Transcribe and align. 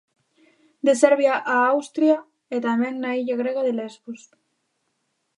De 0.85 0.93
Serbia 1.03 1.33
a 1.55 1.55
Austria 1.75 2.17
e 2.55 2.57
tamén 2.67 2.93
na 2.97 3.11
illa 3.21 3.39
grega 3.41 3.65
de 3.67 3.73
Lesbos. 3.79 4.21